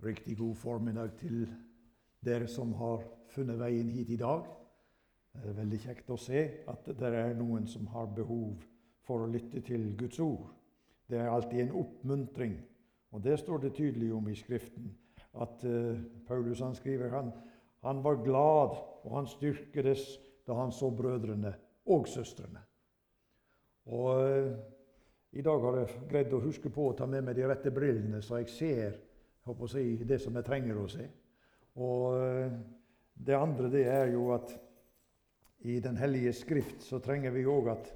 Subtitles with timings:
[0.00, 1.42] Riktig god formiddag til
[2.24, 3.02] dere som har
[3.34, 4.46] funnet veien hit i dag.
[5.36, 6.40] Det er veldig kjekt å se
[6.72, 8.62] at det er noen som har behov
[9.04, 10.48] for å lytte til Guds ord.
[11.10, 12.56] Det er alltid en oppmuntring,
[13.12, 14.88] og det står det tydelig om i Skriften.
[15.36, 17.30] At uh, Paulus han skriver han,
[17.84, 20.06] han var glad, og han styrkedes
[20.46, 21.52] da han så brødrene
[21.92, 22.64] og søstrene.
[23.92, 24.50] Og uh,
[25.36, 28.24] I dag har jeg greid å huske på å ta med meg de rette brillene,
[28.24, 28.98] så jeg ser
[29.50, 31.06] håper å si, det som vi trenger å se.
[31.80, 32.58] Og eh,
[33.14, 34.56] det andre det er jo at
[35.60, 37.90] i Den hellige skrift så trenger vi òg at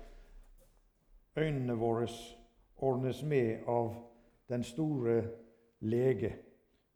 [1.40, 2.04] øynene våre
[2.76, 3.94] ordnes med av
[4.52, 5.22] den store
[5.80, 6.34] lege.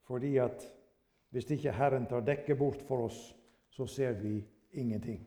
[0.05, 0.67] Fordi at
[1.33, 3.37] hvis ikke Herren tar dekket bort for oss,
[3.71, 5.25] så ser vi ingenting.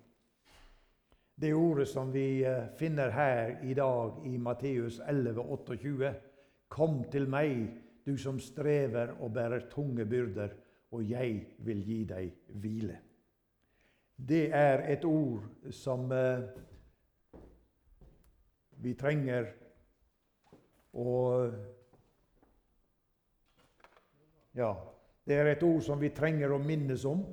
[1.41, 6.13] Det ordet som vi eh, finner her i dag i Matteus 11, 28,
[6.71, 7.65] Kom til meg,
[8.05, 10.53] du som strever og bærer tunge byrder,
[10.91, 12.97] og jeg vil gi deg hvile.
[14.15, 16.43] Det er et ord som eh,
[18.81, 19.47] vi trenger
[20.93, 21.13] å
[24.51, 24.73] Ja,
[25.23, 27.23] det er et ord som vi trenger å minnes om,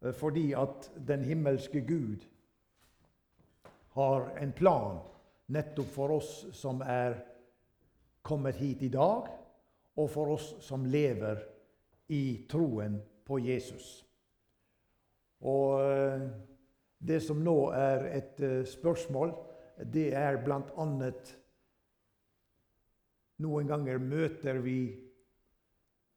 [0.00, 2.24] eh, fordi at den himmelske Gud
[3.98, 5.02] har en plan
[5.52, 7.18] nettopp for oss som er
[8.22, 9.28] kommet hit i dag,
[9.98, 11.40] og for oss som lever
[12.14, 13.88] i troen på Jesus.
[15.44, 16.22] Og eh,
[16.98, 19.34] det som nå er et eh, spørsmål,
[19.86, 20.86] det er bl.a.
[23.38, 24.80] Noen ganger møter vi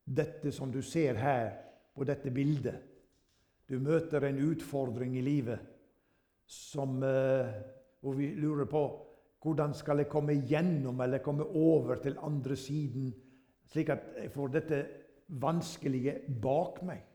[0.02, 1.52] dette som du ser her
[1.94, 2.80] på dette bildet.
[3.70, 5.62] Du møter en utfordring i livet
[6.50, 7.52] som, eh,
[8.02, 8.84] hvor vi lurer på
[9.42, 13.10] hvordan skal jeg komme gjennom eller komme over til andre siden
[13.72, 14.82] slik at jeg får dette
[15.42, 17.06] vanskelige bak meg.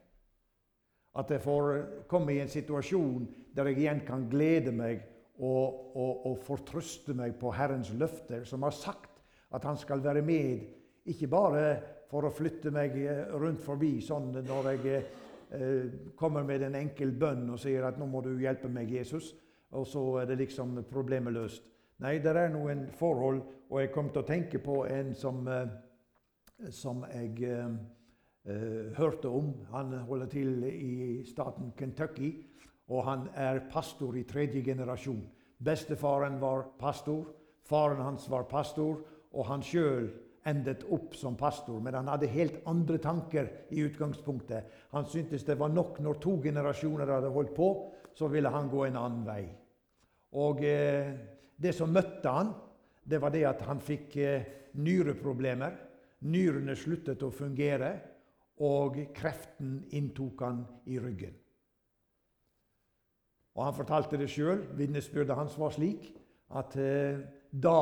[1.16, 1.68] At jeg får
[2.08, 3.26] komme i en situasjon
[3.56, 5.04] der jeg igjen kan glede meg
[5.38, 9.12] og, og, og fortrøste meg på Herrens løfter, som har sagt
[9.54, 10.64] at Han skal være med,
[11.06, 11.66] ikke bare
[12.10, 12.96] for å flytte meg
[13.38, 18.08] rundt forbi sånn når jeg eh, kommer med en enkel bønn og sier at 'nå
[18.10, 19.34] må du hjelpe meg, Jesus',
[19.70, 21.62] og så er det liksom problemet løst.
[21.98, 23.40] Nei, det er noen forhold,
[23.70, 25.68] og jeg kom til å tenke på en som eh,
[26.70, 27.72] som jeg eh,
[28.48, 29.52] eh, hørte om.
[29.72, 32.32] Han holder til i staten Kentucky,
[32.88, 35.24] og han er pastor i tredje generasjon.
[35.64, 37.26] Bestefaren var pastor,
[37.64, 39.00] faren hans var pastor,
[39.32, 40.10] og han sjøl
[40.46, 41.80] endet opp som pastor.
[41.82, 44.68] Men han hadde helt andre tanker i utgangspunktet.
[44.94, 47.70] Han syntes det var nok når to generasjoner hadde holdt på,
[48.16, 49.42] så ville han gå en annen vei.
[50.36, 51.12] Og eh,
[51.56, 52.54] det som møtte han,
[53.06, 54.46] det var det at han fikk eh,
[54.76, 55.85] nyreproblemer.
[56.24, 57.90] Nyrene sluttet å fungere,
[58.64, 61.34] og kreften inntok han i ryggen.
[63.56, 64.62] Og Han fortalte det sjøl.
[64.76, 66.10] Vitnesbyrdet hans var slik
[66.56, 67.80] at eh, da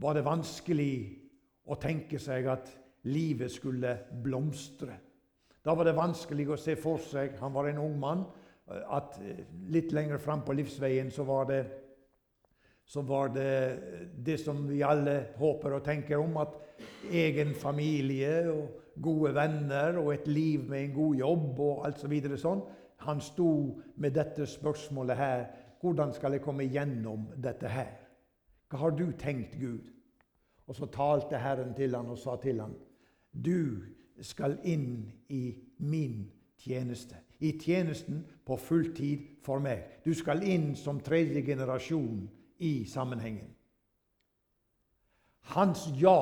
[0.00, 0.94] var det vanskelig
[1.68, 2.68] å tenke seg at
[3.08, 3.94] livet skulle
[4.24, 4.98] blomstre.
[5.64, 8.24] Da var det vanskelig å se for seg Han var en ung mann.
[8.68, 11.62] Eh, at eh, litt lenger fram på livsveien så var det
[12.90, 13.78] så var det
[14.18, 16.56] det som vi alle håper og tenker om, at
[17.06, 22.10] egen familie og gode venner og et liv med en god jobb og alt så
[22.10, 22.64] videre sånn.
[23.06, 23.52] Han sto
[23.94, 25.44] med dette spørsmålet her.
[25.80, 27.94] Hvordan skal jeg komme gjennom dette her?
[28.66, 29.86] Hva har du tenkt, Gud?
[30.66, 32.74] Og så talte Herren til han og sa til han,
[33.30, 33.86] Du
[34.20, 36.26] skal inn i min
[36.58, 37.22] tjeneste.
[37.38, 40.02] I tjenesten på fulltid for meg.
[40.04, 42.26] Du skal inn som tredje generasjon
[42.60, 43.48] i sammenhengen.
[45.54, 46.18] Hans ja,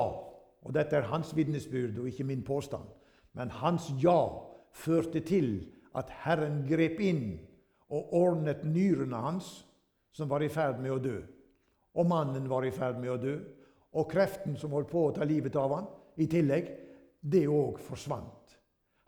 [0.59, 2.87] og dette er hans vitnesbyrd og ikke min påstand,
[3.37, 4.17] men hans ja
[4.73, 5.67] førte til
[5.97, 7.39] at Herren grep inn
[7.89, 9.49] og ordnet nyrene hans,
[10.11, 11.17] som var i ferd med å dø.
[11.97, 13.35] Og mannen var i ferd med å dø.
[13.97, 15.87] Og kreften som holdt på å ta livet av han,
[16.21, 16.69] i tillegg,
[17.21, 18.57] det òg forsvant.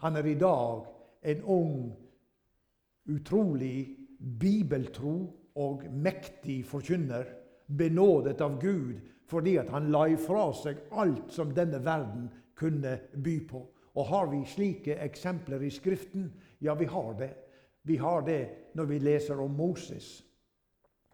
[0.02, 0.88] Han er i dag
[1.22, 1.76] en ung,
[3.12, 3.76] utrolig
[4.18, 5.16] bibeltro
[5.56, 7.26] og mektig forkynner,
[7.68, 9.00] benådet av Gud
[9.32, 12.28] fordi at han la ifra seg alt som denne verden
[12.60, 13.62] kunne by på.
[13.96, 16.28] Og har vi slike eksempler i Skriften?
[16.60, 17.32] Ja, vi har det.
[17.88, 18.42] Vi har det
[18.76, 20.20] når vi leser om Moses.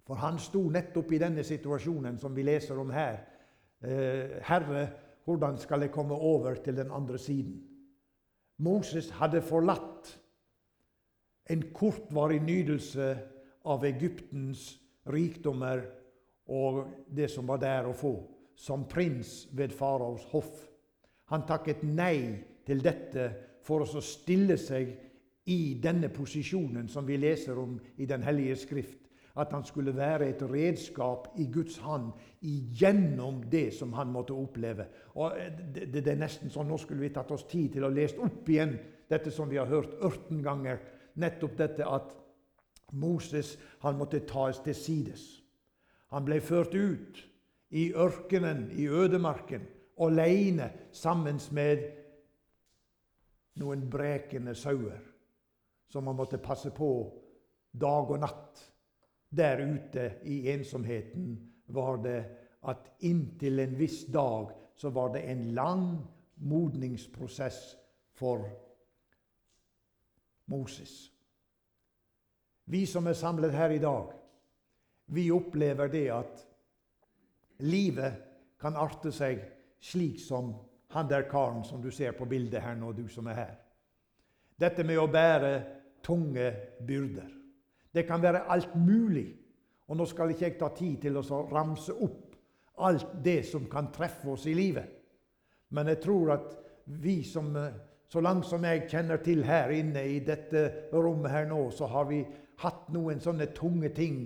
[0.08, 3.20] For han sto nettopp i denne situasjonen som vi leser om her.
[3.84, 4.88] Eh, Herre,
[5.26, 7.60] hvordan skal jeg komme over til den andre siden?
[8.58, 10.14] Moses hadde forlatt
[11.50, 13.18] en kortvarig nydelse
[13.68, 14.70] av Egyptens
[15.12, 15.84] rikdommer
[16.48, 18.14] og det som var der å få,
[18.56, 20.64] som prins ved faraos hoff.
[21.32, 23.28] Han takket nei til dette
[23.68, 24.94] for å stille seg
[25.48, 29.04] i denne posisjonen som vi leser om i Den hellige skrift.
[29.38, 32.10] At han skulle være et redskap i Guds hand
[32.42, 34.88] igjennom det som han måtte oppleve.
[35.14, 35.36] Og
[35.76, 38.50] det, det, er nesten sånn, Nå skulle vi tatt oss tid til å lese opp
[38.50, 38.74] igjen
[39.08, 40.82] dette som vi har hørt 18 ganger.
[41.22, 42.16] Nettopp dette at
[42.92, 45.26] Moses han måtte tas til sides.
[46.14, 47.20] Han ble ført ut
[47.70, 49.68] i ørkenen, i ødemarken,
[50.00, 51.84] alene sammen med
[53.58, 55.02] noen brekende sauer
[55.90, 56.92] som han måtte passe på
[57.72, 58.62] dag og natt.
[59.30, 61.36] Der ute i ensomheten
[61.76, 62.20] var det
[62.68, 65.90] at inntil en viss dag så var det en lang
[66.38, 67.76] modningsprosess
[68.16, 68.46] for
[70.46, 71.17] Moses.
[72.68, 74.12] Vi som er samlet her i dag,
[75.08, 76.42] vi opplever det at
[77.64, 78.18] livet
[78.60, 79.40] kan arte seg
[79.80, 80.52] slik som
[80.92, 83.56] han der karen som du ser på bildet her nå, du som er her.
[84.60, 85.52] Dette med å bære
[86.04, 86.52] tunge
[86.88, 87.30] byrder.
[87.94, 89.30] Det kan være alt mulig.
[89.88, 92.36] Og nå skal ikke jeg ta tid til å ramse opp
[92.84, 94.90] alt det som kan treffe oss i livet.
[95.72, 96.52] Men jeg tror at
[97.00, 97.54] vi som,
[98.08, 102.08] så langt som jeg kjenner til her inne i dette rommet her nå, så har
[102.12, 102.22] vi
[102.64, 104.22] hatt noen sånne tunge ting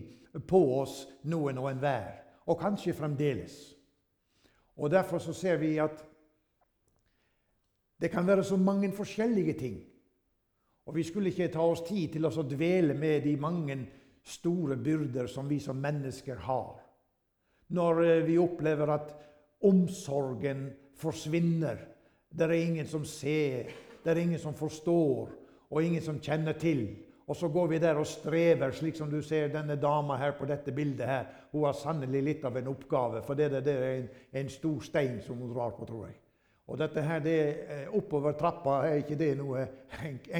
[0.48, 2.22] på oss, noen og enhver.
[2.48, 3.56] Og kanskje fremdeles.
[4.78, 6.06] Og Derfor så ser vi at
[8.01, 9.81] det kan være så mange forskjellige ting.
[10.86, 13.78] Og Vi skulle ikke ta oss tid til å dvele med de mange
[14.24, 16.80] store byrder som vi som mennesker har.
[17.69, 19.13] Når eh, vi opplever at
[19.62, 21.78] omsorgen forsvinner.
[22.30, 23.69] Det er ingen som ser,
[24.04, 25.30] det er ingen som forstår,
[25.69, 26.88] og ingen som kjenner til.
[27.31, 30.45] Og så går vi der og strever, slik som du ser denne dama her på
[30.45, 31.07] dette bildet.
[31.07, 31.25] her.
[31.51, 35.22] Hun har sannelig litt av en oppgave, for det, det er en, en, stor stein
[35.24, 36.18] som hun drar på, tror jeg.
[36.68, 37.38] Og dette her, det,
[37.69, 39.63] eh, Oppover trappa er ikke det noe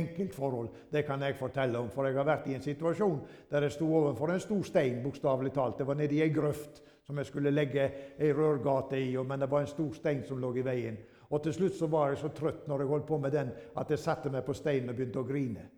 [0.02, 0.70] enkelt forhold.
[0.92, 3.88] Det kan jeg fortelle om, for jeg har vært i en situasjon der jeg sto
[3.88, 5.80] overfor en stor stein, bokstavelig talt.
[5.80, 9.52] Det var nede i ei grøft som jeg skulle legge ei rørgate i, men det
[9.52, 11.00] var en stor stein som lå i veien.
[11.32, 13.92] Og til slutt så var jeg så trøtt når jeg holdt på med den, at
[13.92, 15.72] jeg satte meg på steinen og begynte å grine.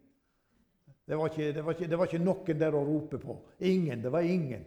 [1.08, 3.36] Det var, ikke, det, var ikke, det var, ikke, noen der å rope på.
[3.68, 4.02] Ingen.
[4.02, 4.64] Det var ingen.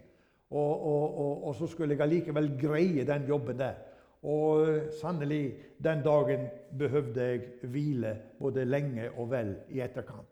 [0.49, 3.79] Og, og, og, og, så skulle jeg allikevel greie den jobben der.
[4.27, 5.41] Og eh, sannelig,
[5.83, 6.47] den dagen
[6.77, 10.29] behøvde jeg hvile både lenge og vel i etterkant.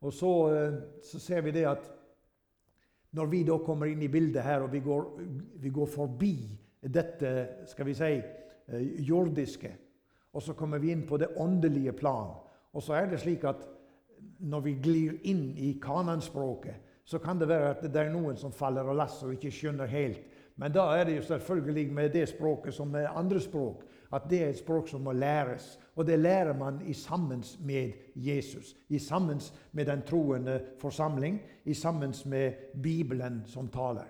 [0.00, 0.76] Og så, eh,
[1.06, 1.88] så ser vi det at
[3.16, 5.06] når vi da kommer inn i bildet her, og vi går,
[5.62, 6.34] vi går forbi
[6.80, 7.32] dette
[7.68, 8.12] skal vi si,
[8.68, 9.72] eh, jordiske,
[10.32, 12.34] og så kommer vi inn på det åndelige plan,
[12.72, 13.66] og så er det slik at
[14.40, 18.52] når vi glir inn i kananspråket, så kan det være at det er noen som
[18.54, 20.20] faller av lasset og ikke skjønner helt.
[20.60, 23.82] Men da er det jo selvfølgelig med det språket som med andre språk,
[24.12, 25.78] at det er et språk som må læres.
[25.96, 29.40] Og det lærer man i sammen med Jesus, i sammen
[29.72, 32.52] med den troende forsamling, i sammen med
[32.82, 34.08] Bibelen som taler.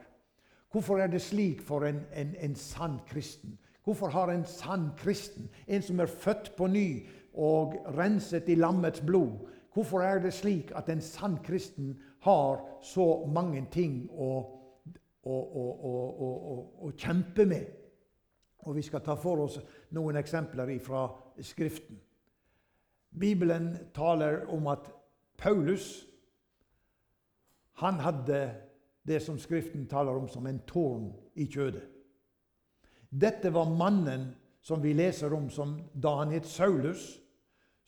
[0.72, 3.58] Hvorfor er det slik for en, en, en sann kristen?
[3.84, 9.00] Hvorfor har en sann kristen, en som er født på ny og renset i lammets
[9.00, 14.30] blod, Hvorfor er det slik at en sann kristen har så mange ting å,
[15.22, 15.94] å, å,
[16.86, 17.66] å, kjempe med?
[18.66, 19.60] Og Vi skal ta for oss
[19.96, 21.06] noen eksempler fra
[21.40, 22.00] Skriften.
[23.10, 24.90] Bibelen taler om at
[25.38, 26.06] Paulus
[27.80, 28.42] han hadde
[29.06, 31.86] det som Skriften taler om som en tårn i kjødet.
[33.10, 37.19] Dette var mannen som vi leser om som da han het Saulus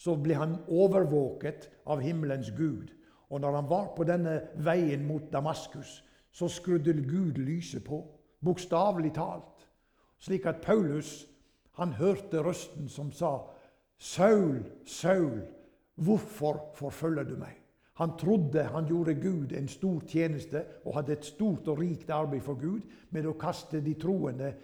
[0.02, 2.90] så ble han overvåket av himmelens Gud.
[3.30, 6.00] Og når han var på denne veien mot Damaskus,
[6.32, 8.02] så skrudde Gud lyset på,
[8.42, 9.68] bokstavelig talt,
[10.18, 11.28] slik at Paulus
[11.78, 13.38] han hørte røsten som sa,
[13.98, 15.42] 'Saul, Saul,
[15.94, 17.62] hvorfor forfølger du meg?'
[17.94, 22.40] Han trodde han gjorde Gud en stor tjeneste og hadde et stort og rikt arbeid
[22.40, 22.80] for Gud
[23.10, 24.54] med å kaste de troende,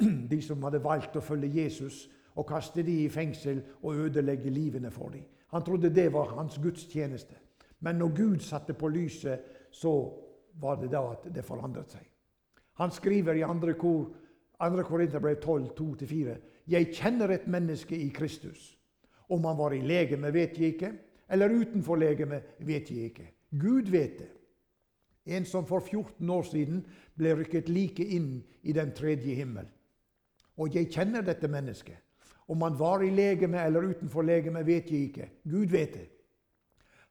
[0.30, 4.90] de som hadde valgt å følge Jesus, og kaste de i fengsel og ødelegge livene
[4.90, 5.24] for dem.
[5.50, 7.34] Han trodde det var hans gudstjeneste.
[7.80, 10.12] Men når Gud satte på lyset, så
[10.60, 12.04] var det da at det forandret seg.
[12.80, 13.72] Han skriver i 2.
[13.78, 14.10] Kor,
[14.60, 14.82] 2.
[14.82, 16.36] Korinterbrev 12, 2-4.:
[16.68, 18.76] Jeg kjenner et menneske i Kristus.
[19.28, 20.92] Om han var i legeme, vet jeg ikke,
[21.30, 23.30] eller utenfor legeme, vet jeg ikke.
[23.60, 24.30] Gud vet det.
[25.26, 29.68] En som for 14 år siden ble rykket like inn i den tredje himmel.
[30.56, 31.96] Og jeg kjenner dette mennesket.
[32.50, 35.28] Om han var i legeme eller utenfor legeme, vet jeg ikke.
[35.46, 36.08] Gud vet det.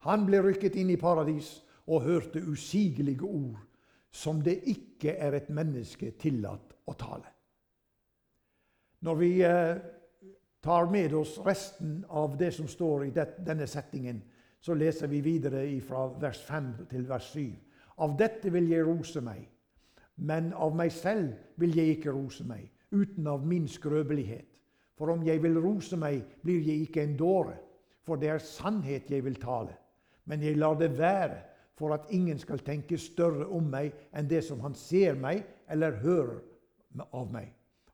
[0.07, 3.59] Han ble rykket inn i paradis og hørte usigelige ord
[4.11, 7.29] som det ikke er et menneske tillatt å tale.
[9.05, 9.77] Når vi eh,
[10.63, 14.21] tar med oss resten av det som står i denne settingen,
[14.59, 17.45] så leser vi videre fra vers 5 til vers 7.
[18.03, 19.45] Av dette vil jeg rose meg,
[20.15, 24.58] men av meg selv vil jeg ikke rose meg, uten av min skrøbelighet.
[24.99, 27.55] For om jeg vil rose meg, blir jeg ikke en dåre,
[28.03, 29.77] for det er sannhet jeg vil tale.
[30.27, 31.37] Men jeg lar det være,
[31.79, 35.95] for at ingen skal tenke større om meg enn det som han ser meg eller
[36.03, 36.41] hører
[37.15, 37.53] av meg.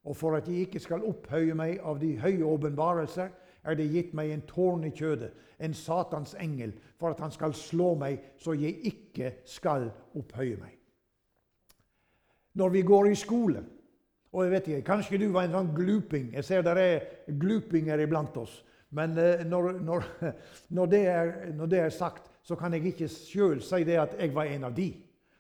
[0.10, 3.30] Og for at jeg ikke skal opphøye meg av de høye åpenbarelser,
[3.66, 5.30] er det gitt meg en tårn i kjødet,
[5.62, 10.74] en Satans engel, for at han skal slå meg, så jeg ikke skal opphøye meg.
[12.58, 13.62] Når vi går i skole
[14.36, 16.34] og jeg vet ikke, Kanskje du var en sånn gluping.
[16.36, 17.06] Jeg ser det er
[17.40, 18.60] glupinger iblant oss.
[18.96, 20.08] Men eh, når, når,
[20.76, 24.20] når, det er, når, det er, sagt, så kan jeg ikke sjøl si det at
[24.20, 24.90] jeg var en av de.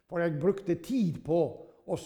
[0.07, 1.39] For jeg brukte tid på
[1.85, 1.97] å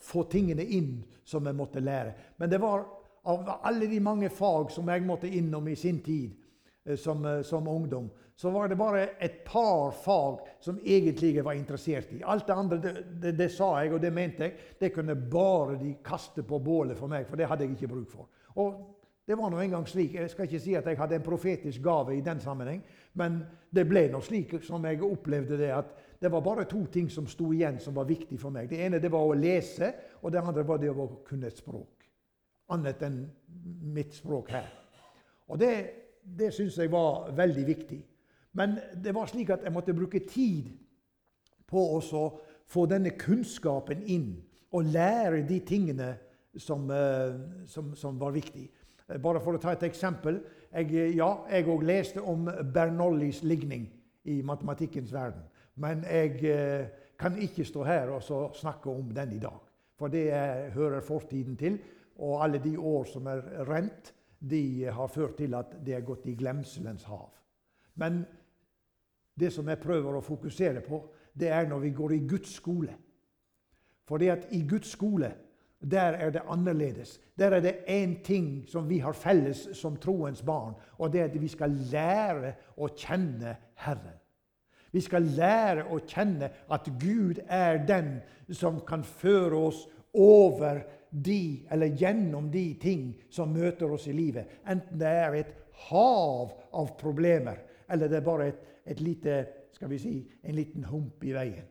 [0.00, 2.12] få tingene inn som jeg måtte lære.
[2.38, 2.84] Men det var
[3.30, 6.36] av alle de mange fag som jeg måtte innom i sin tid
[6.84, 8.10] eh, som, eh, som, ungdom,
[8.40, 12.22] så var det bare et par fag som egentlig jeg var interessert i.
[12.24, 12.92] Alt det andre det,
[13.22, 14.54] det, det, sa jeg, og det mente jeg.
[14.80, 18.08] Det kunne bare de kaste på bålet for meg, for det hadde jeg ikke bruk
[18.14, 18.30] for.
[18.56, 18.80] Og
[19.28, 20.16] det var nå engang slik.
[20.16, 22.80] Jeg skal ikke si at jeg hadde en profetisk gave i den sammenheng,
[23.20, 27.10] men det ble nå slik som jeg opplevde det, at det var bare to ting
[27.12, 28.70] som sto igjen som var viktig for meg.
[28.72, 29.92] Det ene det var å lese,
[30.22, 32.00] og det andre var det å kunne et språk
[32.70, 33.20] annet enn
[33.94, 34.68] mitt språk her.
[35.50, 35.74] Og Det,
[36.22, 38.00] det syns jeg var veldig viktig.
[38.52, 40.72] Men det var slik at jeg måtte bruke tid
[41.70, 42.00] på å
[42.70, 44.32] få denne kunnskapen inn
[44.74, 46.10] og lære de tingene
[46.58, 47.34] som, eh,
[47.66, 48.70] som, som var viktige.
[49.22, 50.38] Bare for å ta et eksempel.
[50.70, 53.88] Jeg, ja, jeg òg leste om Bernollis ligning
[54.30, 55.42] i matematikkens verden.
[55.82, 56.86] Men jeg eh,
[57.18, 59.58] kan ikke stå her og snakke om den i dag.
[59.98, 60.30] For det
[60.74, 61.78] hører fortiden til.
[62.20, 66.26] Og alle de år som er rent, de har ført til at det er gått
[66.30, 67.28] i glemselens hav.
[68.00, 68.22] Men
[69.34, 71.02] det som jeg prøver å fokusere på,
[71.34, 72.96] det er når vi går i Guds skole.
[74.08, 75.30] For i Guds skole
[75.80, 77.20] der er det annerledes.
[77.38, 81.24] Der er det én ting som vi har felles som troens barn, og det er
[81.30, 84.18] at vi skal lære å kjenne Herren.
[84.92, 88.18] Vi skal lære å kjenne at Gud er den
[88.50, 94.60] som kan føre oss over de, eller gjennom de ting som møter oss i livet.
[94.66, 95.54] Enten det er et
[95.88, 100.84] hav av problemer, eller det er bare et, et lite, skal vi si, en liten
[100.90, 101.66] hump i veien.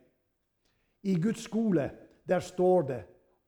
[1.02, 1.86] I Guds skole
[2.28, 3.00] der står det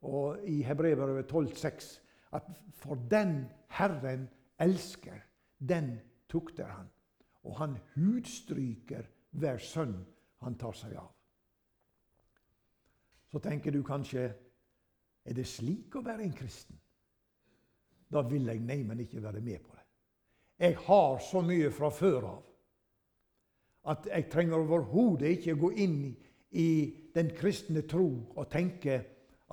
[0.03, 1.99] og i Hebrevet 12,6
[2.33, 4.27] at for den Herren
[4.59, 5.15] elsker,
[5.59, 5.99] den
[6.29, 6.89] tukter han.
[7.43, 9.95] Og han hudstryker hver sønn
[10.43, 11.11] han tar seg av.
[13.31, 14.27] Så tenker du kanskje
[15.23, 16.77] er det slik å være en kristen?
[18.11, 19.85] Da vil jeg neimen ikke være med på det.
[20.59, 22.52] Jeg har så mye fra før av
[23.91, 25.97] at jeg trenger overhodet ikke gå inn
[26.55, 26.69] i
[27.15, 29.01] den kristne tro og tenke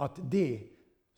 [0.01, 0.61] at det,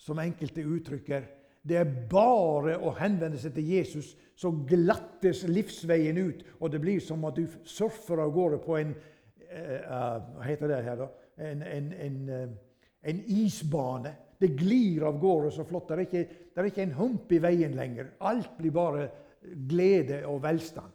[0.00, 1.26] som enkelte uttrykker,
[1.62, 6.40] det er bare å henvende seg til Jesus, så glattes livsveien ut.
[6.58, 10.80] Og det blir som at du surfer av gårde på en uh, Hva heter det
[10.88, 11.08] her, da?
[11.38, 14.14] En, en, en, uh, en isbane.
[14.42, 15.86] Det glir av gårde så flott.
[15.92, 18.10] Det er, ikke, det er ikke en hump i veien lenger.
[18.26, 19.06] Alt blir bare
[19.70, 20.90] glede og velstand.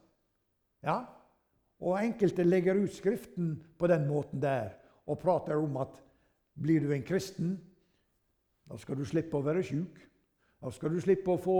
[0.83, 0.99] Ja?
[1.79, 4.73] Og enkelte legger ut Skriften på den måten der
[5.07, 6.01] og prater om at
[6.57, 7.59] blir du en kristen,
[8.67, 9.99] da skal du slippe å være sjuk.
[10.59, 11.59] Da skal du slippe å få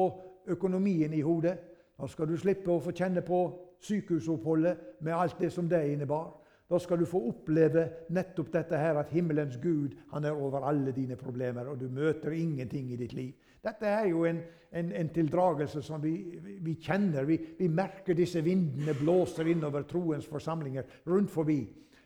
[0.52, 1.56] økonomien i hodet.
[1.98, 3.40] Da skal du slippe å få kjenne på
[3.86, 6.34] sykehusoppholdet med alt det som det innebar.
[6.68, 10.92] Da skal du få oppleve nettopp dette her, at himmelens Gud han er over alle
[10.92, 13.34] dine problemer, og du møter ingenting i ditt liv.
[13.64, 16.14] Dette er jo en, en, en tildragelse som vi,
[16.62, 17.24] vi kjenner.
[17.28, 21.62] Vi, vi, merker disse vindene blåser innover troens forsamlinger rundt forbi.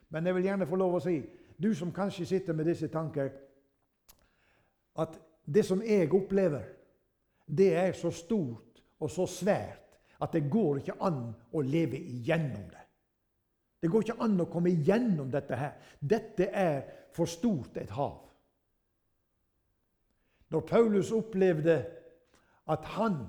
[0.10, 1.18] Men jeg vil gjerne få lov å si,
[1.58, 3.32] du som kanskje sitter med disse tanker,
[5.02, 6.66] at det som jeg opplever,
[7.46, 12.70] det er så stort og så svært at det går ikke an å leve igjennom
[12.70, 12.86] det.
[13.82, 15.74] Det går ikke an å komme igjennom dette her.
[16.00, 16.84] Dette er
[17.16, 18.20] for stort et hav.
[20.52, 21.78] Når Paulus opplevde
[22.70, 23.24] at han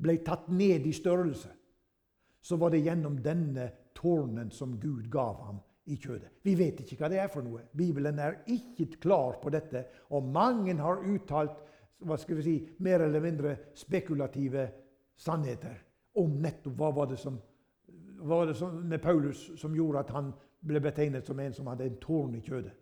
[0.00, 1.50] ble tatt ned i størrelse,
[2.44, 6.30] så var det gjennom denne tårnen som Gud gav ham i kjødet.
[6.44, 7.64] Vi vet ikke hva det er for noe.
[7.72, 9.86] Bibelen er ikke klar på dette.
[10.12, 11.60] Og mange har uttalt
[12.04, 12.54] hva skal vi si,
[12.84, 14.68] mer eller mindre spekulative
[15.16, 15.80] sannheter
[16.20, 17.38] om nettopp hva var det som
[18.24, 20.32] var det med Paulus som gjorde at han
[20.64, 22.72] ble betegnet som en som hadde en tårn i kjødet.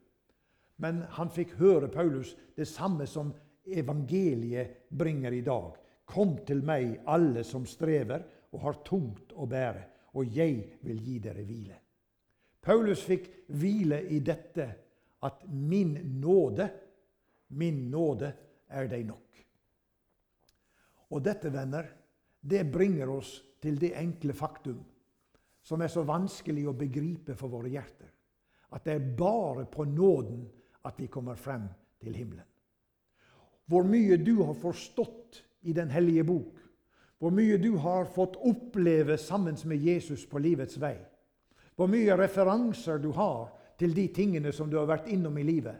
[0.83, 3.33] Men han fikk høre Paulus det samme som
[3.67, 5.75] evangeliet bringer i dag.
[6.07, 9.83] Kom til meg, alle som strever og har tungt å bære,
[10.19, 11.79] og jeg vil gi dere hvile.
[12.63, 14.69] Paulus fikk hvile i dette
[15.27, 16.69] at min nåde,
[17.59, 18.31] min nåde
[18.71, 19.43] er deg nok.
[21.13, 21.89] Og dette, venner,
[22.41, 24.81] det bringer oss til det enkle faktum
[25.63, 28.11] som er så vanskelig å begripe for våre hjerter.
[28.73, 30.43] At det er bare på nåden
[30.89, 31.69] at vi kommer frem
[32.03, 32.47] til himmelen.
[33.67, 36.59] Hvor mye du har forstått i Den hellige bok,
[37.19, 40.97] hvor mye du har fått oppleve sammen med Jesus på livets vei,
[41.77, 45.79] hvor mye referanser du har til de tingene som du har vært innom i livet,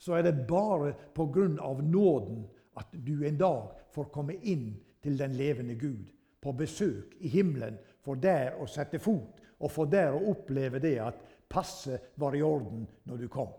[0.00, 2.46] så er det bare på grunn av nåden
[2.80, 4.72] at du en dag får komme inn
[5.04, 6.08] til den levende Gud
[6.42, 10.96] på besøk i himmelen, for der å sette fot, og for der å oppleve det
[11.02, 11.20] at
[11.52, 13.52] passet var i orden når du kom.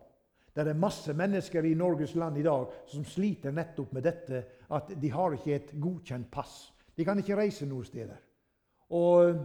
[0.54, 4.44] Det er masse mennesker i Norges land i dag som sliter nettopp med dette
[4.76, 6.68] at de har ikke et godkjent pass.
[6.94, 8.20] De kan ikke reise noen steder.
[8.94, 9.40] Og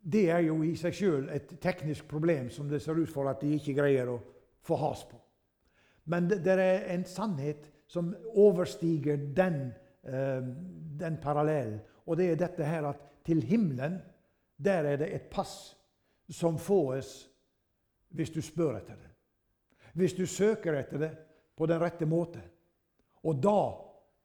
[0.00, 3.44] det er jo i seg sjøl et teknisk problem som det ser ut for at
[3.44, 4.18] de ikke greier å
[4.66, 5.20] få has på.
[6.10, 9.68] Men det, er en sannhet som overstiger den
[10.02, 10.42] Eh,
[11.00, 11.80] den parallellen.
[12.06, 14.00] Og det er dette her at til himmelen,
[14.58, 15.76] der er det et pass
[16.30, 17.12] som fåes
[18.10, 19.10] hvis du spør etter det.
[19.94, 21.10] Hvis du søker etter det
[21.56, 22.42] på den rette måte.
[23.22, 23.60] Og da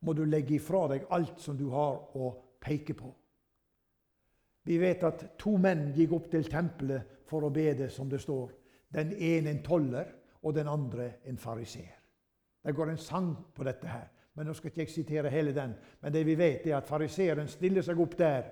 [0.05, 2.31] må du legge ifra deg alt som du har å
[2.61, 3.11] peke på.
[4.65, 8.49] Vi vet at to menn gikk opp til tempelet for å bede, som det står.
[8.89, 10.09] Den ene en toller,
[10.45, 11.97] og den andre en fariseer.
[12.65, 14.09] Det går en sang på dette her.
[14.35, 15.73] Men nå skal ikke jeg sitere hele den.
[16.01, 18.49] Men det vi vet, er at fariseeren stiller seg opp der.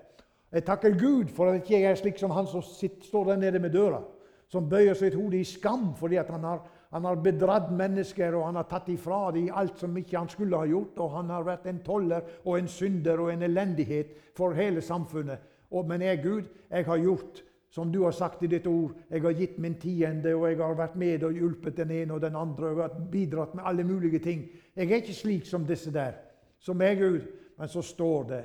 [0.53, 3.39] Jeg takker Gud for at jeg ikke er slik som han som sitter, står der
[3.41, 4.03] nede med døra.
[4.47, 6.59] Som bøyer sitt hode i skam fordi han har,
[6.93, 10.59] han har bedratt mennesker og han har tatt ifra dem alt som ikke han skulle
[10.59, 10.99] ha gjort.
[11.01, 15.41] Og han har vært en toller og en synder og en elendighet for hele samfunnet.
[15.73, 17.43] Og, men jeg, Gud, jeg har gjort
[17.73, 18.91] som du har sagt i ditt ord.
[19.09, 22.21] Jeg har gitt min tiende, og jeg har vært med og hjulpet den ene og
[22.21, 22.69] den andre.
[22.69, 24.43] og bidratt med alle mulige ting.
[24.75, 26.13] Jeg er ikke slik som disse der,
[26.59, 27.25] som er Gud.
[27.57, 28.43] Men så står det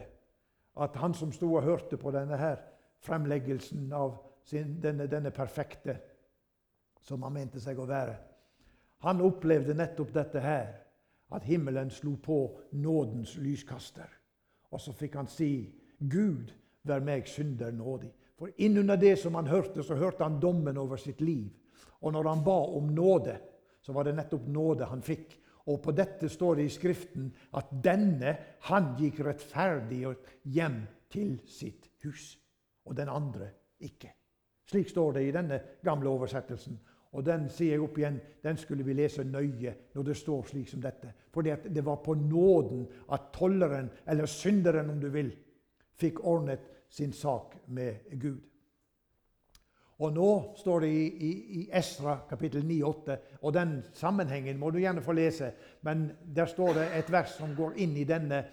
[0.78, 2.62] at han som sto og hørte på denne her
[3.04, 5.98] fremleggelsen av sin, denne, denne perfekte,
[7.02, 8.16] som han mente seg å være,
[9.06, 10.76] han opplevde nettopp dette her.
[11.28, 12.38] At himmelen slo på
[12.72, 14.08] nådens lyskaster.
[14.72, 15.68] Og så fikk han si,
[16.00, 16.54] Gud,
[16.88, 18.08] vær meg synder nådig.
[18.38, 21.50] For innunder det som han hørte, så hørte han dommen over sitt liv.
[22.00, 23.36] Og når han ba om nåde,
[23.82, 25.36] så var det nettopp nåde han fikk.
[25.68, 27.28] Og på dette står det i Skriften
[27.58, 28.34] at denne,
[28.70, 30.06] han gikk rettferdig
[30.48, 30.80] hjem
[31.12, 32.36] til sitt hus.
[32.88, 33.50] Og den andre
[33.84, 34.14] ikke.
[34.68, 36.78] Slik står det i denne gamle oversettelsen.
[37.16, 40.68] Og den sier jeg opp igjen, den skulle vi lese nøye når det står slik
[40.68, 41.12] som dette.
[41.32, 45.30] Fordi det var på nåden at tolleren, eller synderen om du vil,
[45.98, 48.40] fikk ordnet sin sak med Gud.
[49.98, 54.78] Og nå står det i, i, i Esra kapittel 9-8, og den sammenhengen må du
[54.78, 55.50] gjerne få lese.
[55.82, 58.44] Men der står det et vers som går inn i denne,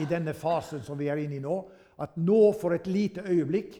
[0.00, 1.58] i denne fasen som vi er inne i nå.
[2.00, 3.76] At nå, for et lite øyeblikk,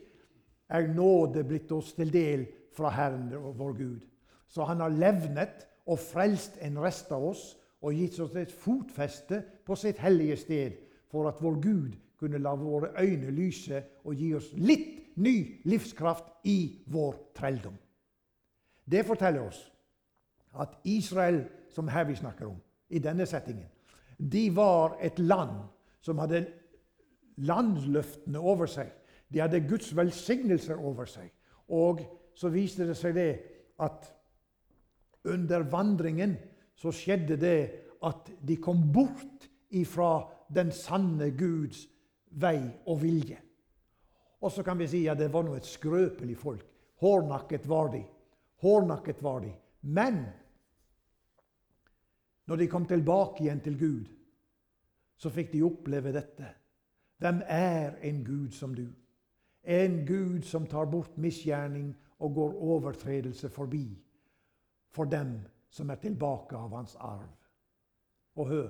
[0.69, 2.45] er nåde blitt oss til del
[2.77, 4.05] fra Herren vår Gud.
[4.49, 9.41] Så han har levnet og frelst en rest av oss og gitt oss et fotfeste
[9.65, 10.77] på sitt hellige sted,
[11.09, 16.47] for at vår Gud kunne la våre øyne lyse og gi oss litt ny livskraft
[16.49, 17.77] i vår trelldom.
[18.85, 19.61] Det forteller oss
[20.61, 23.69] at Israel, som her vi snakker om, i denne settingen,
[24.19, 25.65] de var et land
[26.05, 26.45] som hadde
[27.43, 28.93] landløftene over seg.
[29.33, 31.31] De hadde Guds velsignelser over seg.
[31.75, 32.05] Og
[32.39, 33.31] så viste det seg det
[33.83, 34.11] at
[35.25, 36.37] under vandringen
[36.77, 37.59] så skjedde det
[38.05, 41.87] at de kom bort ifra den sanne Guds
[42.31, 43.39] vei og vilje.
[44.45, 46.65] Og så kan vi si at det var nå et skrøpelig folk.
[47.01, 48.03] Hårnakket var de.
[48.61, 49.53] Hårnakket var de.
[49.81, 50.25] Men
[52.47, 54.05] når de kom tilbake igjen til Gud,
[55.17, 56.51] så fikk de oppleve dette.
[57.23, 58.87] Hvem er en Gud som du?
[59.65, 63.87] En Gud som tar bort misgjerning og går overtredelse forbi
[64.93, 65.39] for dem
[65.73, 67.31] som er tilbake av hans arv.
[68.37, 68.69] Og hør,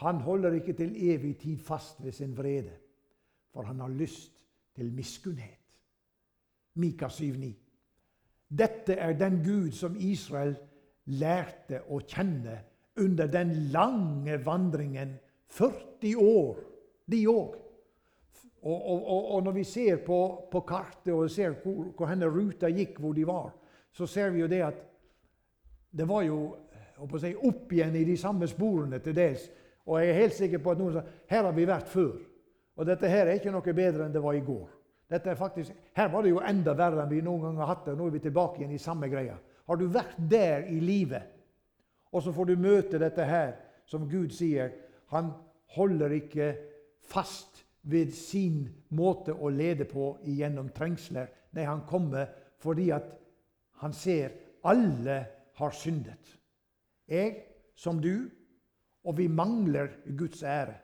[0.00, 2.78] han holder ikke til evig tid fast ved sin vrede
[3.54, 4.43] for han har lyst
[4.74, 5.60] til miskunnhet.
[6.74, 7.52] Mika 7,9.
[8.58, 10.56] Dette er den Gud som Israel
[11.06, 12.58] lærte å kjenne
[13.00, 15.16] under den lange vandringen
[15.54, 16.58] 40 år,
[17.10, 17.60] de òg.
[18.64, 20.18] Og, og, og, og, når vi ser på,
[20.50, 23.50] på kartet og ser hvor, hvor henne ruta gikk, hvor de var,
[23.92, 24.78] så ser vi jo det at
[25.94, 26.38] det var jo
[27.20, 29.44] si, opp igjen i de samme sporene til dels.
[29.84, 32.14] Og jeg er helt sikker på at noen sa her har vi vært før.
[32.74, 34.66] Og dette her er ikke noe bedre enn det var i går.
[35.14, 37.84] Dette er faktisk, her var det jo enda verre enn vi noen gang har hatt
[37.86, 37.96] det.
[37.98, 39.36] Nå er vi tilbake igjen i samme greia.
[39.68, 41.28] Har du vært der i livet,
[42.12, 43.54] og så får du møte dette her,
[43.86, 44.72] som Gud sier
[45.12, 45.28] Han
[45.76, 46.46] holder ikke
[47.04, 48.64] fast ved sin
[48.96, 51.28] måte å lede på gjennom trengsler.
[51.52, 52.30] Nei, han kommer
[52.64, 53.12] fordi at
[53.82, 54.32] han ser
[54.64, 55.18] alle
[55.60, 56.38] har syndet.
[57.06, 57.36] Jeg
[57.76, 58.30] som du,
[59.04, 60.78] og vi mangler Guds ære.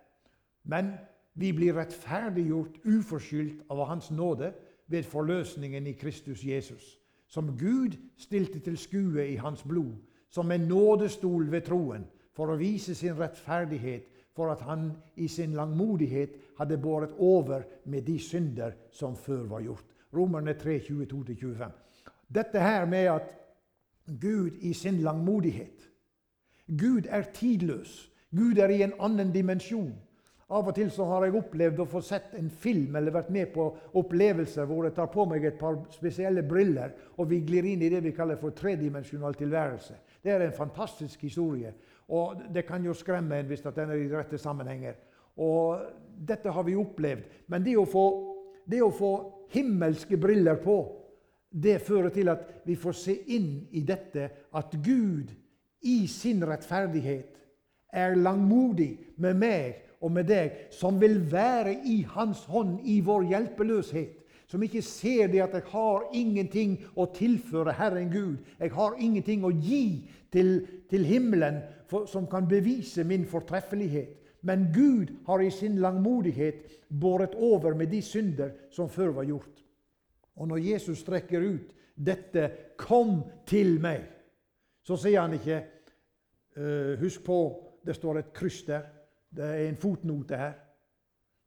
[0.68, 0.92] Men
[1.34, 4.52] vi blir rettferdiggjort uforskyldt av Hans nåde
[4.90, 9.94] ved forløsningen i Kristus Jesus, som Gud stilte til skue i Hans blod,
[10.30, 15.52] som en nådestol ved troen, for å vise sin rettferdighet, for at han i sin
[15.58, 19.86] langmodighet hadde båret over med de synder som før var gjort.
[20.14, 21.70] Romerne 3, 22-25.
[22.28, 23.34] Dette her med at
[24.20, 25.90] Gud i sin langmodighet
[26.78, 28.10] Gud er tidløs.
[28.36, 29.94] Gud er i en annen dimensjon.
[30.50, 33.52] Av og til så har jeg opplevd å få sett en film eller vært med
[33.54, 33.68] på
[34.00, 36.90] opplevelser hvor jeg tar på meg et par spesielle briller,
[37.22, 39.94] og vi glir inn i det vi kaller for tredimensjonal tilværelse.
[40.18, 41.70] Det er en fantastisk historie,
[42.10, 44.96] og det kan jo skremme en hvis den er i rette sammenhenger.
[45.38, 45.84] Og
[46.26, 47.28] dette har vi opplevd.
[47.46, 48.06] Men det å få,
[48.66, 49.12] det å få
[49.54, 50.80] himmelske briller på,
[51.50, 55.30] det fører til at vi får se inn i dette at Gud
[55.86, 57.38] i sin rettferdighet
[57.94, 63.28] er langmodig med meg og med deg, som vil være i Hans hånd i vår
[63.30, 64.16] hjelpeløshet.
[64.50, 68.40] Som ikke ser det at jeg har ingenting å tilføre Herren Gud.
[68.58, 74.16] Jeg har ingenting å gi til, til himmelen for, som kan bevise min fortreffelighet.
[74.42, 79.62] Men Gud har i sin langmodighet båret over med de synder som før var gjort.
[80.40, 84.08] Og når Jesus strekker ut dette 'Kom til meg',
[84.82, 85.62] så sier han ikke
[86.56, 88.82] uh, Husk på, det står et kryss der.
[89.36, 90.52] Det er en fotnote her.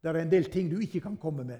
[0.03, 1.59] Det er en del ting du ikke kan komme med.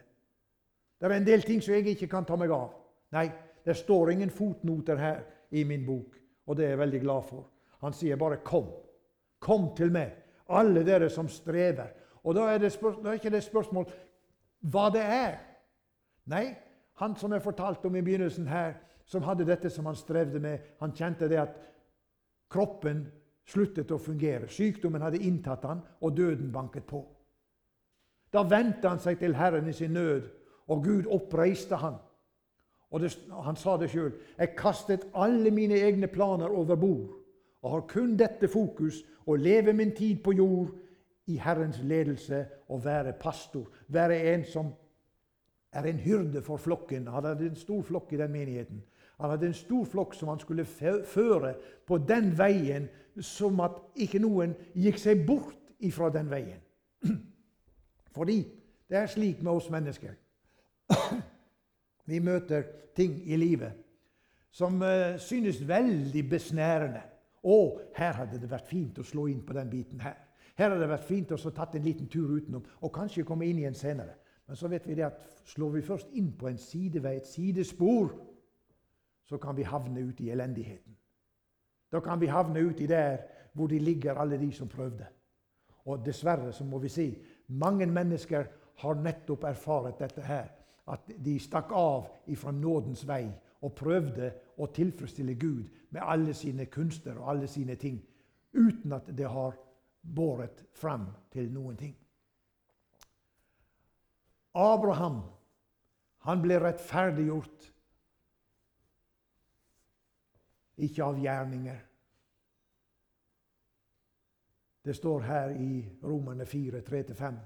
[1.00, 2.72] Det er en del ting som jeg ikke kan ta meg av.
[3.12, 3.28] Nei,
[3.66, 6.16] det står ingen fotnoter her i min bok,
[6.48, 7.50] og det er jeg veldig glad for.
[7.84, 8.72] Han sier bare 'kom'.
[9.40, 10.12] Kom til meg,
[10.50, 11.88] alle dere som strever.
[12.24, 13.86] Og da er, det da er ikke det spørsmål
[14.60, 15.38] hva det er.
[16.26, 16.56] Nei,
[16.94, 18.74] han som jeg fortalte om i begynnelsen her,
[19.06, 21.58] som hadde dette som han strevde med, han kjente det at
[22.50, 23.12] kroppen
[23.46, 24.48] sluttet å fungere.
[24.48, 27.04] Sykdommen hadde inntatt han, og døden banket på.
[28.34, 30.30] Da vendte han seg til Herren i sin nød,
[30.68, 32.00] og Gud oppreiste han.
[32.94, 34.14] Og det, Han sa det sjøl.
[34.38, 37.14] 'Jeg kastet alle mine egne planer over bord'
[37.62, 40.70] 'og har kun dette fokus å leve min tid på jord
[41.26, 44.74] i Herrens ledelse og være pastor.' Være en som
[45.72, 47.08] er en hyrde for flokken.
[47.08, 48.84] Han hadde en stor flokk i den menigheten.
[49.22, 51.54] Han hadde en stor flokk som han skulle føre
[51.88, 52.90] på den veien
[53.22, 56.60] som at ikke noen gikk seg bort ifra den veien.
[58.16, 58.40] Fordi
[58.90, 60.16] det er slik med oss mennesker.
[62.10, 63.80] Vi møter ting i livet
[64.54, 67.02] som uh, synes veldig besnærende.
[67.44, 67.56] Å,
[67.98, 70.20] her hadde det vært fint å slå inn på den biten her.
[70.54, 73.64] Her hadde det vært fint å tatt en liten tur utenom og kanskje komme inn
[73.64, 74.14] igjen senere.
[74.48, 78.14] Men så vet vi det at slår vi først inn på en sidevei, et sidespor,
[79.34, 80.94] så kan vi havne ute i elendigheten.
[81.92, 83.18] Da kan vi havne uti der
[83.54, 85.06] hvor de ligger, alle de som prøvde.
[85.86, 87.08] Og dessverre så må vi si
[87.48, 88.46] mange mennesker
[88.78, 90.52] har nettopp erfart dette her.
[90.88, 93.26] At de stakk av ifra nådens vei
[93.62, 98.02] og prøvde å tilfredsstille Gud med alle sine kunster og alle sine ting,
[98.54, 99.58] uten at det har
[100.02, 101.96] båret fram til noen ting.
[104.54, 105.24] Abraham
[106.28, 107.73] han ble rettferdiggjort
[110.78, 111.80] ikke av gjerninger.
[114.84, 117.38] Det står her i Romerne 4, 3-5.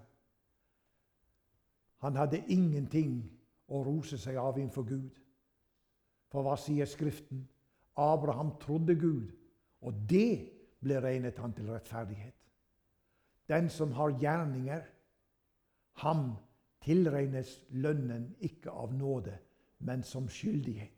[1.98, 3.20] Han hadde ingenting
[3.68, 5.14] å rose seg av innenfor Gud.
[6.32, 7.46] For hva sier Skriften?
[7.98, 9.32] Abraham trodde Gud,
[9.82, 10.50] og det
[10.82, 12.36] ble regnet han til rettferdighet.
[13.50, 14.84] Den som har gjerninger,
[16.04, 16.36] ham
[16.86, 19.34] tilregnes lønnen ikke av nåde,
[19.80, 20.97] men som skyldighet.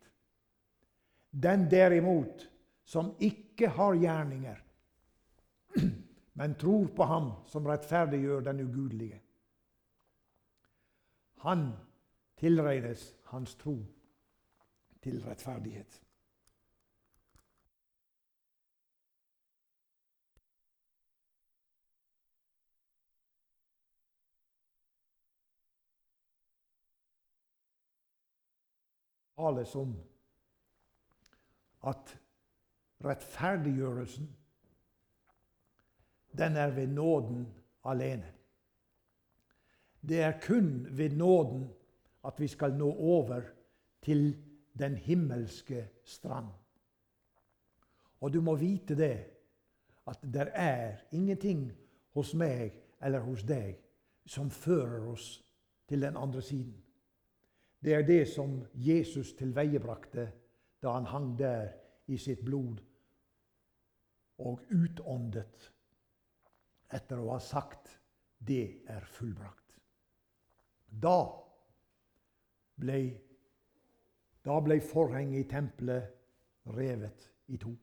[1.29, 2.49] Den derimot
[2.83, 4.63] som ikke har gjerninger,
[6.39, 9.21] men tror på Ham som rettferdiggjør den ugudelige.
[11.45, 11.71] Han
[12.39, 13.77] tilregnes hans tro
[15.03, 16.01] til rettferdighet.
[29.39, 29.93] tales om
[31.87, 32.19] at
[33.05, 34.35] rettferdiggjørelsen
[36.37, 37.47] den er ved nåden
[37.85, 38.33] alene.
[40.09, 41.69] Det er kun ved nåden
[42.25, 43.41] at vi skal nå over
[44.01, 44.37] til
[44.79, 46.47] den himmelske strand.
[48.21, 49.25] Og du må vite det,
[50.07, 51.71] at det er ingenting
[52.13, 53.77] hos meg eller hos deg
[54.25, 55.43] som fører oss
[55.87, 56.75] til den andre siden.
[57.83, 60.31] Det er det som Jesus tilveiebrakte
[60.81, 61.73] da han hang der
[62.07, 62.81] i sitt blod
[64.39, 65.71] og utåndet
[66.95, 67.99] etter å ha sagt
[68.39, 69.75] 'det er fullbrakt'.
[70.89, 71.19] Da
[72.79, 73.19] ble,
[74.45, 76.15] da ble forhenget i tempelet
[76.65, 77.75] revet i to.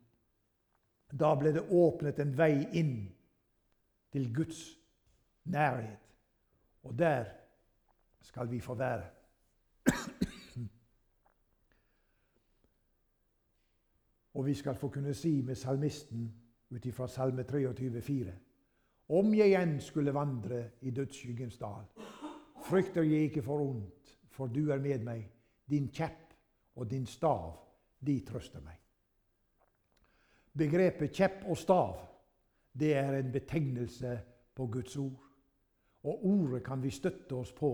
[1.12, 2.96] Da ble det åpnet en vei inn
[4.12, 4.78] til Guds
[5.44, 6.02] nærhet.
[6.82, 7.30] Og der
[8.20, 9.10] skal vi få være.
[14.36, 16.26] Og vi skal få kunne si med salmisten
[16.70, 18.32] ut ifra Salme 23, 23,4.:
[19.08, 21.86] Om jeg igjen skulle vandre i dødsskyggens dal,
[22.66, 25.30] frykter jeg ikke for ondt, for du er med meg.
[25.70, 26.34] Din kjepp
[26.76, 27.54] og din stav,
[28.06, 28.76] de trøster meg.
[30.52, 31.96] Begrepet kjepp og stav
[32.78, 34.20] det er en betegnelse
[34.54, 35.22] på Guds ord.
[36.02, 37.70] Og ordet kan vi støtte oss på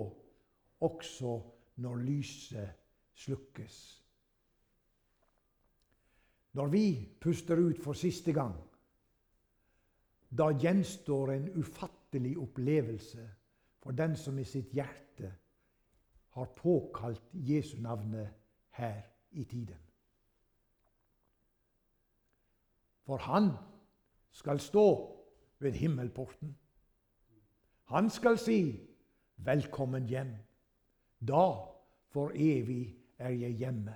[0.81, 1.41] også
[1.77, 2.71] når lyset
[3.15, 4.02] slukkes.
[6.53, 8.57] Når vi puster ut for siste gang,
[10.39, 13.31] da gjenstår en ufattelig opplevelse
[13.83, 15.33] for den som i sitt hjerte
[16.33, 18.29] har påkalt Jesu navnet
[18.71, 19.79] her i tiden.
[23.03, 23.51] For han
[24.33, 24.87] skal stå
[25.59, 26.57] ved himmelporten.
[27.85, 28.89] Han skal si
[29.37, 30.37] 'Velkommen hjem'.
[31.29, 31.55] Da
[32.09, 33.95] for evig er jeg hjemme,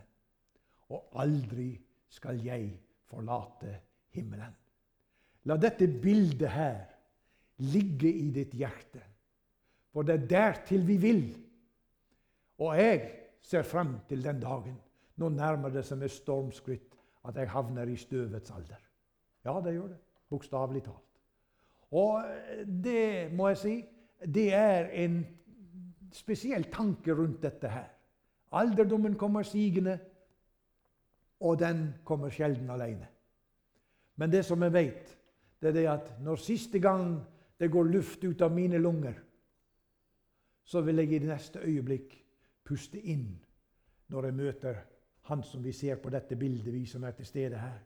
[0.88, 2.70] og aldri skal jeg
[3.10, 3.78] forlate
[4.14, 4.54] himmelen.
[5.46, 6.80] La dette bildet her
[7.62, 9.02] ligge i ditt hjerte,
[9.92, 11.22] for det er dertil vi vil.
[12.58, 13.04] Og jeg
[13.42, 14.76] ser frem til den dagen.
[15.16, 18.80] Nå nærmer det seg med stormskritt at jeg havner i støvets alder.
[19.46, 20.00] Ja, det gjør det.
[20.30, 21.02] Bokstavelig talt.
[21.90, 22.24] Og
[22.66, 23.76] det må jeg si
[24.24, 25.20] det er en
[26.16, 27.88] spesiell tanke rundt dette her.
[28.56, 29.98] Alderdommen kommer sigende,
[31.46, 33.06] og den kommer sjelden alene.
[34.16, 35.18] Men det som jeg vet,
[35.60, 37.20] det er det at når siste gang
[37.60, 39.14] det går luft ut av mine lunger,
[40.64, 42.16] så vil jeg i det neste øyeblikk
[42.66, 43.28] puste inn
[44.10, 44.80] når jeg møter
[45.26, 47.78] han som vi ser på dette bildet, vi som er til stede her.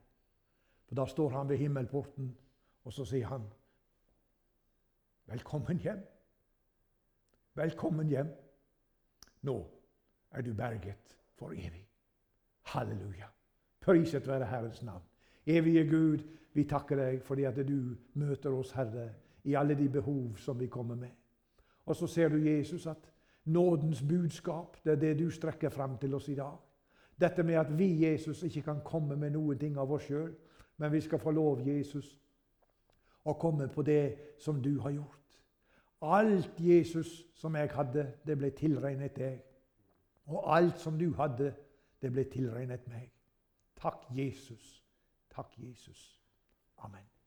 [0.88, 2.36] For Da står han ved himmelporten,
[2.84, 3.42] og så sier han,
[5.26, 6.00] 'Velkommen hjem.
[7.54, 8.32] Velkommen hjem.
[9.42, 9.66] Nå
[10.30, 11.86] er du berget for evig.'
[12.62, 13.39] Halleluja.
[13.90, 15.02] Priset være Herrens navn.
[15.46, 16.18] Evige Gud,
[16.52, 19.08] vi takker deg fordi at du møter oss, Herre,
[19.44, 21.10] i alle de behov som vi kommer med.
[21.86, 23.10] Og så ser du, Jesus, at
[23.44, 26.54] nådens budskap, det er det du strekker frem til oss i dag.
[27.20, 30.30] Dette med at vi, Jesus, ikke kan komme med noen ting av oss sjøl,
[30.76, 32.14] men vi skal få lov, Jesus,
[33.24, 35.40] å komme på det som du har gjort.
[36.00, 39.40] Alt, Jesus, som jeg hadde, det ble tilregnet deg.
[40.30, 41.56] Og alt som du hadde,
[42.02, 43.10] det ble tilregnet meg.
[43.80, 44.82] Takk, Jesus.
[45.30, 46.18] Takk, Jesus.
[46.84, 47.19] Amen.